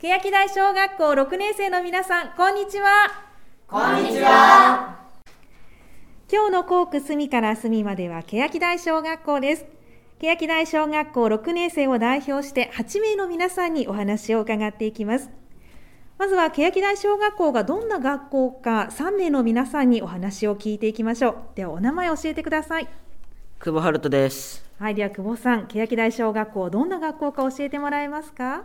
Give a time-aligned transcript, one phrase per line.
[0.00, 2.88] 欅台小学校6年生の皆さん、こんにちは。
[3.66, 4.96] こんにちは。
[6.32, 9.66] 今日の校区隅から隅までは欅台小学校です。
[10.20, 15.30] 欅台小学校6年生を代表して8名の皆さんにお話を伺っていきます。
[16.16, 21.36] まずは欅台小学校がどんな学校か3名の皆さんにお話を聞いていきましょう。
[21.56, 22.86] ではお名前を教えてください。
[23.58, 24.64] 久保春人です。
[24.78, 28.62] はい、では久保さん、欅台小学校どんな学校か教えてもらえますか？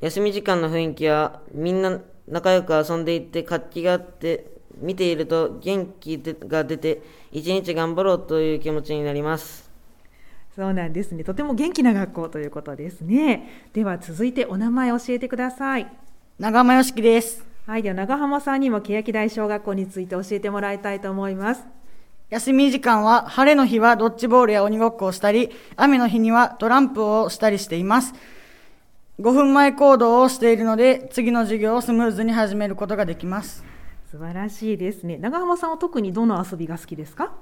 [0.00, 4.46] 休み時間の雰囲気はみんな仲良く遊んでいて活気があって
[4.78, 7.02] 見ていると元気が出て
[7.32, 9.70] 一日頑張ろうという気持ちになります。
[10.56, 11.22] そうなんですね。
[11.22, 13.68] とても元気な学校ということですね。
[13.72, 15.86] では続いてお名前教えてください。
[16.38, 17.44] 長間よしきです。
[17.66, 21.80] はいでは長浜さんにも欅台小学校について教えてもらいたいと思います。
[22.30, 28.14] 休み時間は晴れの日はドッジボールや鬼ごっこをしたり雨の日にはトランプをしたりしています
[29.20, 33.62] 5分前行動をしているので次の授業をスムーズに始めることができます。
[34.10, 35.18] 素晴らしいですね。
[35.18, 37.34] 長浜さんは特にどの遊びが好きですか？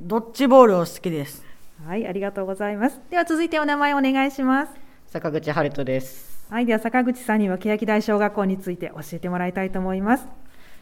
[0.00, 1.44] ドッジボールを好きです。
[1.86, 2.98] はいありがとうございます。
[3.10, 4.72] では続いてお名前お願いします。
[5.08, 6.46] 坂口春人です。
[6.48, 10.26] はいでは坂口さんには欅台小学校について教えてもらいたいと思います。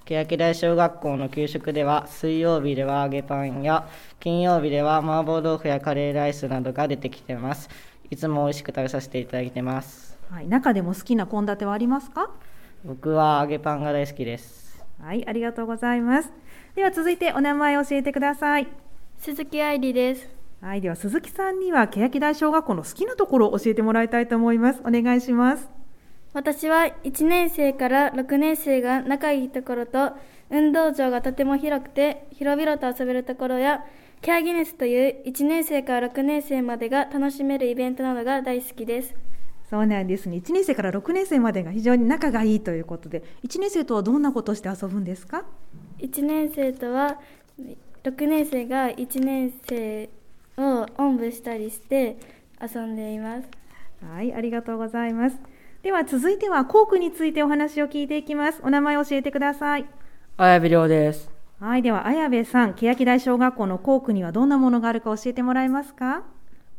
[0.05, 3.89] 欅台小学校の給食では水曜日では揚げパンや
[4.21, 7.71] 金曜日では麻婆豆腐やカレーライスなどが出てきてます
[8.11, 10.19] いつも美味しく食べさせていただいてます。
[10.31, 12.31] はい中でも好きな献立はありますか？
[12.85, 14.85] 僕は揚げパンが大好きです。
[15.01, 16.33] はいありがとうございます。
[16.75, 18.69] では続いてお名前教えてください。
[19.19, 20.29] 鈴木愛理です。
[20.61, 24.81] はいでは鈴木さんには欅台小学校の好きなところを教えてもらいたいと思います。
[24.81, 25.69] お願いします
[26.35, 30.13] 私は1年生から6年生が仲いいところと
[30.51, 33.85] 運動場がとても広くて広々と遊べるところや
[34.21, 39.15] ケアギネスという1年生から6年生までが楽しめるイベントなどが大好きです。
[39.71, 40.37] そうなんですね。
[40.37, 45.45] 1年生から6年生までが非常に仲がいいということで1年生とはどんなことをして遊ぶんですか
[45.99, 47.21] ？1年生とは
[48.03, 50.11] 6年生が1年生
[50.59, 52.17] をおんぶしたりして
[52.61, 53.49] 遊んでいます。
[54.05, 55.39] はいありがとうございます
[55.85, 58.61] では続いては校区についてお話を聞いていきます。
[58.63, 59.85] お名前を教えてください。
[60.39, 61.31] 綾部亮です。
[61.61, 61.83] はい。
[61.83, 66.23] では綾部さん欅台小学校の校区にはどんなものがあるか教えてもらえますか？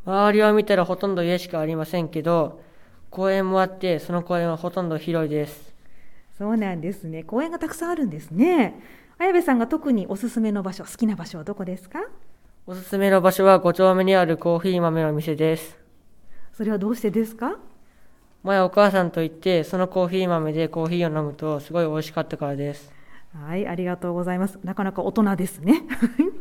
[0.08, 2.64] 周りを見たらほとんど家しかありませんけど
[3.12, 5.76] 公園もあってその公園はほとんど広いです。
[6.36, 7.24] そうなんですね。
[7.24, 8.82] 公園がたくさんあるんですね。
[9.20, 12.00] 綾部さんが特におすすめの場所好きな場所はどこですか？
[12.66, 15.78] おすすめの場所は5丁目にあるコーヒー豆の店です。
[16.54, 17.60] それはどうしてですか？
[18.46, 22.94] 前お母さんと行ってそのコーヒー豆でコーヒーを飲むとすごい美味しかったからです。
[23.34, 24.60] はいありがとうございます。
[24.64, 25.82] なかなか大人ですね。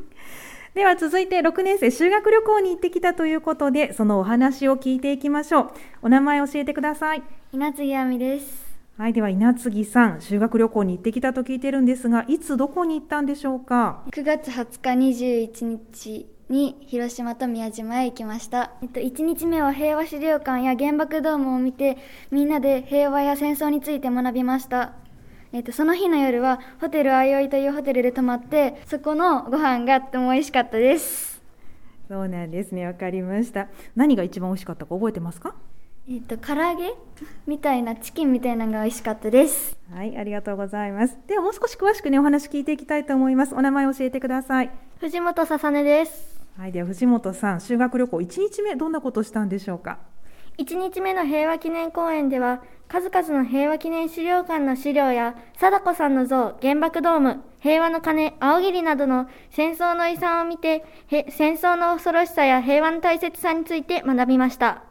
[0.74, 5.70] では続いて6年生修学旅行に行ってきたということでそのお話を聞いていきましょう。
[6.02, 7.22] お名前教えてください。
[7.52, 8.64] 稲継亜美です。
[8.98, 21.98] はいでは稲継さん修学旅行に行ってきたと聞いてるんですがいつどこに行ったんでしょうか？9月20日21日に広島と宮島へ行きました、えっと、1日目は平和資料館や原爆ドームを見て
[22.30, 24.92] みんなで平和や戦争について学びました、
[25.52, 31.42] えっと、その日の夜はホテルあいおいというホテルで泊まってそこのご飯がとても美味しかったです。
[32.08, 32.86] そうなんですね。
[32.86, 33.68] わかりました。
[33.96, 35.56] 何が一番美味しかったか覚えてますか？
[36.08, 36.92] えっと唐揚げ
[37.46, 39.76] みたいなチキンみたいなのが美味しかったです。
[39.92, 41.16] はいありがとうございます。
[41.26, 43.54] ではもう少し詳しくねお話聞いていきたいと思います。
[43.54, 44.70] お名前教えてください。
[45.00, 49.98] 藤本ささねですはい、では藤本さん、修学旅行1日目どんなことしたんでしょうか
[50.56, 64.84] ？1日目の平和記念公園では数々の平和記念資料館の資料や貞子さんの像原爆ドーム平和の鐘青霧などの戦争の遺産を見て戦争の恐ろしさや平和の大切さについて学びました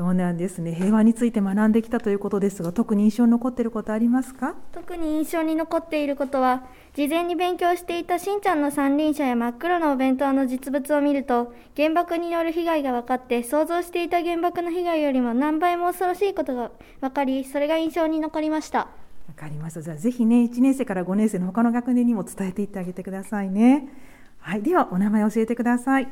[0.00, 0.72] そうなんですね。
[0.72, 4.54] 平和について学んできたということですが特に印象に残っていることありますか？
[4.72, 6.62] 特に印象に残っていることは
[6.94, 16.70] 事前に勉強していたしんちゃんの三輪車や真っ黒なお弁当の実物を見ると原爆による被害が分かって想像していた原爆の被害よりも何倍も恐ろしいことが
[17.02, 18.78] 分かりそれが印象に残りました。
[18.78, 18.86] わ
[19.36, 19.82] かりました。
[19.82, 23.86] じゃあぜひね1年生から5年生の他の学年にも伝えていってあげてくださいね。
[24.38, 24.62] はい。
[24.62, 26.08] ではお名前教えてください。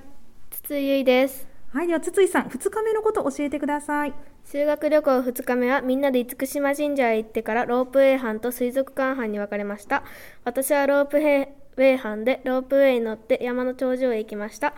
[0.50, 4.14] 筒井ゆいですはい、では筒井さん、2日目のこと教えてください。
[4.44, 10.02] 修学旅行2日目はみんなで厳島神社へ行ってからロープウェイ班と水族館班に分かれました。
[10.44, 14.72] 私はロープウェイ班でロープウェイに乗って山の頂上へ行きました。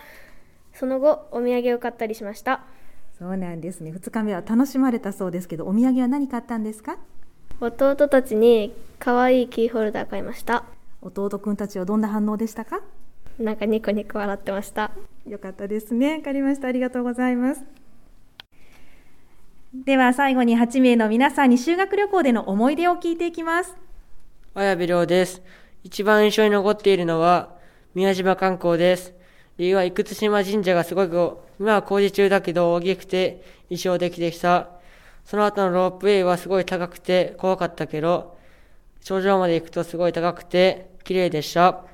[0.74, 2.64] その後、お土産を買ったりしました。
[3.16, 3.92] そうなんですね。
[3.92, 6.98] 2日目は楽しまれたそうですけど、お土産は何買ったんですか？
[7.60, 10.64] 弟たちに可愛いキーホルダー買いました。
[11.02, 12.80] 弟くんたちはどんな反応でしたか？
[13.38, 14.90] なんかニコニコ笑ってました。
[15.26, 16.16] よかったですね。
[16.16, 16.68] わかりました。
[16.68, 17.64] ありがとうございます。
[19.72, 23.76] では最後に8名の皆さんに修学旅行での思い出を聞いていきます。
[24.54, 25.42] 綾部亮です。
[25.84, 27.56] 一番印象に残っているのは、
[27.94, 29.14] 宮島観光です。
[29.58, 34.70] 理由は生津島神社がすごく、今は工事中だけど大きくて印象的でした。
[35.24, 38.36] その後のロープウェイはすごい高くて怖かったけど、
[39.02, 41.84] 頂上まで行くとすごい高くて綺麗でした。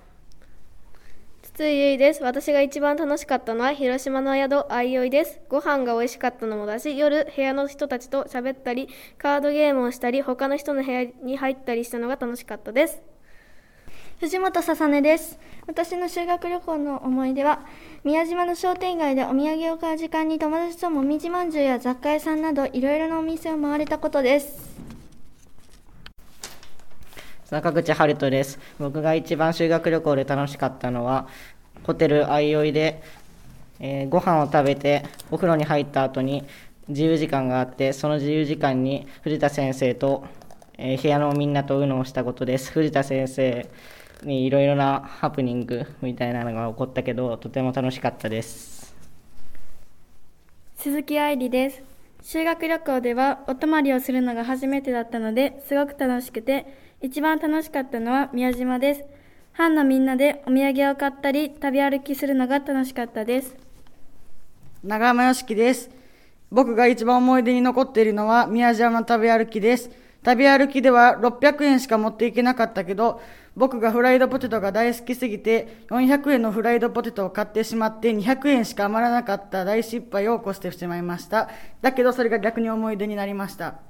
[1.56, 2.22] 筒井ゆいです。
[2.22, 5.40] 私が一番楽しかったのは広島の宿あいおいです。
[5.48, 13.00] ご飯が美味しかったのもだし、夜部屋の人たちと喋ったり、カードゲームをしたり、他の人の部屋に入ったりしたのが楽しかったです。
[14.20, 15.38] 藤本ささねです。
[15.66, 17.64] 私の修学旅行の思い出は、
[18.04, 24.85] 宮島の商店街でお土産を買う時間に友達ともみじまんじゅうや雑貨屋さんなどいろいろなお店を回れたことです。
[27.46, 28.58] 坂口春人です。
[28.80, 31.28] 僕が一番修学旅行で楽しかったのは、
[31.84, 33.00] ホテルあいおいで、
[33.78, 36.44] えーご飯を食べて、お風呂に入った後に
[36.88, 40.24] 自由時間があって、その自由時間に藤田先生と、
[40.76, 42.72] えー部屋のみんなと UNO をしたことです。
[42.72, 43.68] 藤田先生
[44.24, 48.92] にいろいろなハプニングみたいなのが起こったけど、とても楽しかったです。
[50.78, 51.82] 鈴木愛理です
[52.22, 56.66] 修学旅行ではお泊まりをするのが初めてだったのですごく楽しくて
[57.00, 59.04] 一番楽しかったのは宮島です
[59.52, 63.66] 班のみんなでお土産を買ったり旅歩きするのが楽しかったです
[64.86, 65.90] 長山よしきです。
[66.48, 69.90] 僕が一番思い出に残っているのは宮島の旅歩きです。
[70.22, 73.20] 旅歩きでは600円しか持っていけなかったけど、
[73.56, 81.48] 僕がフライドポテトが大好きすぎて、400円のフライドポテトを買ってしまって200円しか余らなかった大失敗を起こしてしまいました。
[81.82, 83.80] だけどそれが逆に思い出になりました。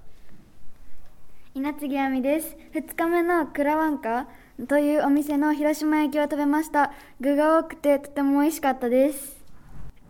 [1.57, 4.29] 稲継亜美です2日目のクラワンカ
[4.69, 9.43] というお店の広島焼きを食べました具が多くてとても美味しかったです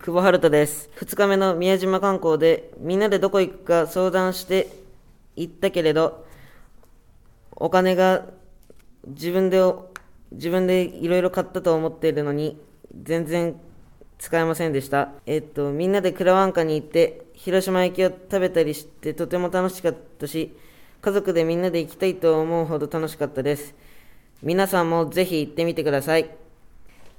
[0.00, 0.90] 久保春人です。
[0.96, 4.68] 2日目の宮島観光でみんなでどこ行くか相談して
[5.36, 6.26] 行ったけれど、
[7.52, 8.26] お金が
[9.06, 9.60] 自分で、
[10.32, 12.60] 自分でいろいろ買ったと思っているのに、
[13.02, 13.58] 全然
[14.18, 15.12] 使えませんでした。
[15.26, 20.54] えっと、みんなでクラワンカに行って、広島焼きを食べたりしてとても楽しかったし、
[21.00, 23.74] 家族でみんなで行きたいと思うほど楽しかったです。
[24.42, 26.30] 皆さんもぜひ行ってみてください。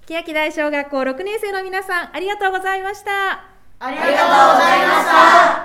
[0.06, 3.12] 欅台小学校6年生の皆さん、ありがとうございました。
[3.80, 5.57] ありがとうございました。